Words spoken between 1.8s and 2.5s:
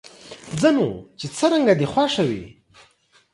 خوښه وي.